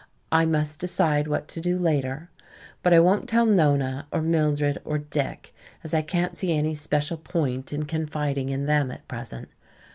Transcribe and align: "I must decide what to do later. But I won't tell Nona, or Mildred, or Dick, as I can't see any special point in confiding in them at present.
"I 0.31 0.45
must 0.45 0.79
decide 0.79 1.27
what 1.27 1.47
to 1.49 1.61
do 1.61 1.77
later. 1.77 2.31
But 2.81 2.91
I 2.91 2.99
won't 2.99 3.29
tell 3.29 3.45
Nona, 3.45 4.07
or 4.11 4.23
Mildred, 4.23 4.79
or 4.83 4.97
Dick, 4.97 5.53
as 5.83 5.93
I 5.93 6.01
can't 6.01 6.35
see 6.35 6.53
any 6.57 6.73
special 6.73 7.17
point 7.17 7.71
in 7.71 7.85
confiding 7.85 8.49
in 8.49 8.65
them 8.65 8.89
at 8.89 9.07
present. 9.07 9.49